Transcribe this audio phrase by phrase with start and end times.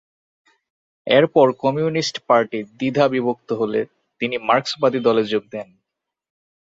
[1.07, 3.79] এরপর communist party দ্বিধাবিভক্ত হলে
[4.21, 5.67] তিনি মার্কসবাদী দলে যোগ দেন।